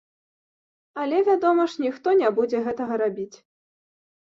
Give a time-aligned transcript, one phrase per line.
[1.01, 3.31] Але, вядома ж, ніхто не будзе гэтага рабіць.